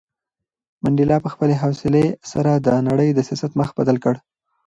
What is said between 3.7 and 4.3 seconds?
بدل کړ.